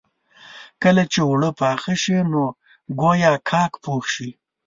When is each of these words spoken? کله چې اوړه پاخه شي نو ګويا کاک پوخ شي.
کله 0.83 1.03
چې 1.11 1.19
اوړه 1.27 1.49
پاخه 1.61 1.93
شي 2.03 2.17
نو 2.31 2.43
ګويا 2.99 3.31
کاک 3.49 3.71
پوخ 3.83 4.03
شي. 4.13 4.29